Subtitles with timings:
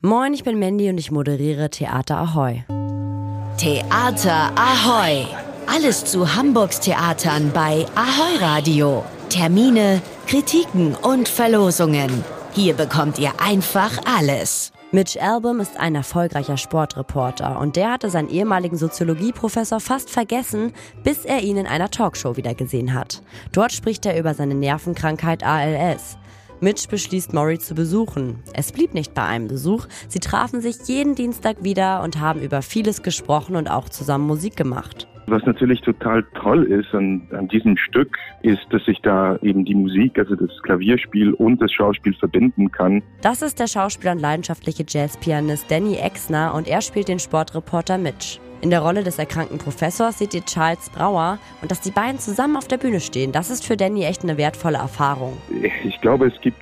[0.00, 2.62] Moin, ich bin Mandy und ich moderiere Theater Ahoy.
[3.56, 5.26] Theater Ahoy!
[5.66, 9.04] Alles zu Hamburgs Theatern bei Ahoy Radio.
[9.28, 12.22] Termine, Kritiken und Verlosungen.
[12.52, 14.70] Hier bekommt ihr einfach alles.
[14.92, 21.24] Mitch Album ist ein erfolgreicher Sportreporter und der hatte seinen ehemaligen Soziologieprofessor fast vergessen, bis
[21.24, 23.20] er ihn in einer Talkshow wieder gesehen hat.
[23.50, 26.18] Dort spricht er über seine Nervenkrankheit ALS.
[26.60, 28.42] Mitch beschließt, Maury zu besuchen.
[28.54, 29.86] Es blieb nicht bei einem Besuch.
[30.08, 34.56] Sie trafen sich jeden Dienstag wieder und haben über vieles gesprochen und auch zusammen Musik
[34.56, 35.06] gemacht.
[35.28, 39.74] Was natürlich total toll ist an, an diesem Stück, ist, dass ich da eben die
[39.74, 43.02] Musik, also das Klavierspiel und das Schauspiel verbinden kann.
[43.20, 48.40] Das ist der Schauspieler und leidenschaftliche Jazzpianist Danny Exner und er spielt den Sportreporter Mitch.
[48.60, 52.56] In der Rolle des erkrankten Professors seht ihr Charles Brauer und dass die beiden zusammen
[52.56, 55.36] auf der Bühne stehen, das ist für Danny echt eine wertvolle Erfahrung.
[55.84, 56.60] Ich glaube, es gibt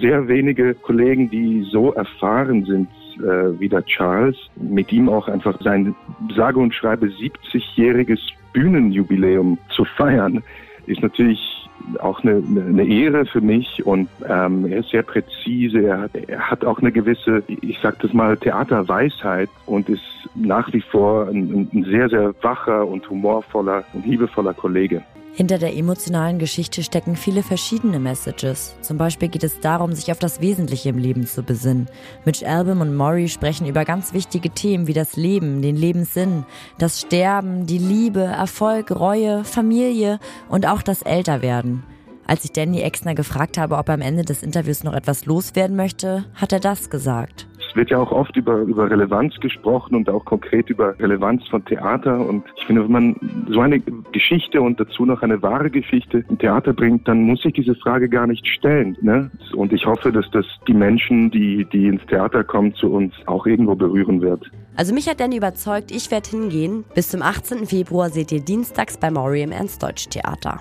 [0.00, 4.36] sehr wenige Kollegen, die so erfahren sind äh, wie der Charles.
[4.56, 5.94] Mit ihm auch einfach sein
[6.34, 8.18] sage und schreibe 70-jähriges
[8.52, 10.42] Bühnenjubiläum zu feiern,
[10.86, 11.68] ist natürlich
[12.00, 16.50] auch eine, eine Ehre für mich und ähm, er ist sehr präzise, er hat, er
[16.50, 20.02] hat auch eine gewisse, ich sag das mal, Theaterweisheit und ist
[20.34, 25.02] nach wie vor ein, ein sehr, sehr wacher und humorvoller und liebevoller Kollege.
[25.36, 28.74] Hinter der emotionalen Geschichte stecken viele verschiedene Messages.
[28.80, 31.90] Zum Beispiel geht es darum, sich auf das Wesentliche im Leben zu besinnen.
[32.24, 36.46] Mitch Album und Maury sprechen über ganz wichtige Themen wie das Leben, den Lebenssinn,
[36.78, 41.82] das Sterben, die Liebe, Erfolg, Reue, Familie und auch das Älterwerden.
[42.26, 45.76] Als ich Danny Exner gefragt habe, ob er am Ende des Interviews noch etwas loswerden
[45.76, 47.46] möchte, hat er das gesagt.
[47.76, 52.18] Wird ja auch oft über, über Relevanz gesprochen und auch konkret über Relevanz von Theater.
[52.26, 53.16] Und ich finde, wenn man
[53.48, 53.80] so eine
[54.12, 58.08] Geschichte und dazu noch eine wahre Geschichte im Theater bringt, dann muss ich diese Frage
[58.08, 58.96] gar nicht stellen.
[59.02, 59.30] Ne?
[59.54, 63.46] Und ich hoffe, dass das die Menschen, die, die ins Theater kommen, zu uns auch
[63.46, 64.50] irgendwo berühren wird.
[64.76, 66.84] Also mich hat Danny überzeugt, ich werde hingehen.
[66.94, 67.66] Bis zum 18.
[67.66, 70.60] Februar seht ihr dienstags bei Maury im Ernst-Deutsch-Theater.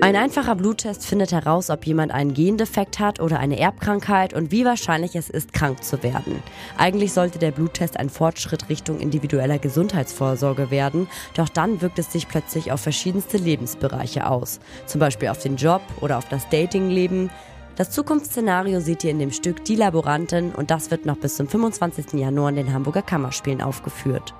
[0.00, 4.64] Ein einfacher Bluttest findet heraus, ob jemand einen Gendefekt hat oder eine Erbkrankheit und wie
[4.64, 6.40] wahrscheinlich es ist, krank zu werden.
[6.76, 12.28] Eigentlich sollte der Bluttest ein Fortschritt Richtung individueller Gesundheitsvorsorge werden, doch dann wirkt es sich
[12.28, 14.60] plötzlich auf verschiedenste Lebensbereiche aus.
[14.86, 17.28] Zum Beispiel auf den Job oder auf das Datingleben.
[17.74, 21.48] Das Zukunftsszenario seht ihr in dem Stück Die Laborantin und das wird noch bis zum
[21.48, 22.12] 25.
[22.12, 24.32] Januar in den Hamburger Kammerspielen aufgeführt.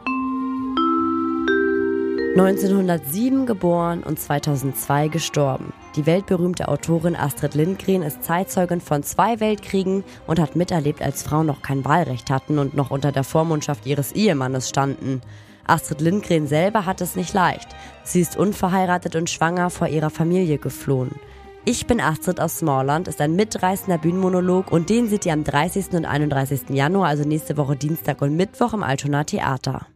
[2.38, 5.72] 1907 geboren und 2002 gestorben.
[5.97, 11.47] Die weltberühmte Autorin Astrid Lindgren ist Zeitzeugin von zwei Weltkriegen und hat miterlebt, als Frauen
[11.47, 15.21] noch kein Wahlrecht hatten und noch unter der Vormundschaft ihres Ehemannes standen.
[15.66, 17.69] Astrid Lindgren selber hat es nicht leicht.
[18.04, 21.10] Sie ist unverheiratet und schwanger vor ihrer Familie geflohen.
[21.65, 25.91] Ich bin Astrid aus Smallland ist ein mitreißender Bühnenmonolog und den seht ihr am 30.
[25.93, 26.70] und 31.
[26.70, 29.87] Januar, also nächste Woche Dienstag und Mittwoch im Altona Theater.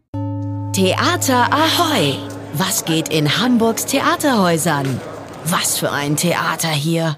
[0.72, 2.31] Theater Ahoy!
[2.54, 5.00] Was geht in Hamburgs Theaterhäusern?
[5.46, 7.10] Was für ein Theater hier!